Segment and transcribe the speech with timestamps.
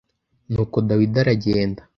[0.51, 1.81] Nuko Dawidi aragenda